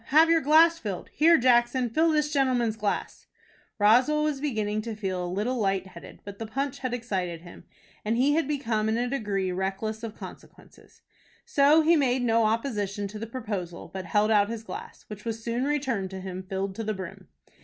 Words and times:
Have 0.05 0.31
your 0.31 0.41
glass 0.41 0.79
filled. 0.79 1.11
Here 1.13 1.37
Jackson, 1.37 1.87
fill 1.91 2.09
this 2.11 2.33
gentleman's 2.33 2.75
glass." 2.75 3.27
Roswell 3.77 4.23
was 4.23 4.41
beginning 4.41 4.81
to 4.81 4.95
feel 4.95 5.23
a 5.23 5.27
little 5.31 5.59
light 5.59 5.85
headed; 5.85 6.21
but 6.25 6.39
the 6.39 6.47
punch 6.47 6.79
had 6.79 6.91
excited 6.91 7.41
him, 7.41 7.65
and 8.03 8.17
he 8.17 8.33
had 8.33 8.47
become 8.47 8.89
in 8.89 8.97
a 8.97 9.07
degree 9.07 9.51
reckless 9.51 10.01
of 10.01 10.15
consequences. 10.17 11.03
So 11.45 11.83
he 11.83 11.95
made 11.95 12.23
no 12.23 12.45
opposition 12.45 13.07
to 13.09 13.19
the 13.19 13.27
proposal, 13.27 13.91
but 13.93 14.05
held 14.07 14.31
out 14.31 14.49
his 14.49 14.63
glass, 14.63 15.03
which 15.07 15.23
was 15.23 15.43
soon 15.43 15.65
returned 15.65 16.09
to 16.09 16.19
him 16.21 16.41
filled 16.41 16.73
to 16.77 16.83
the 16.83 16.95
brim. 16.95 17.27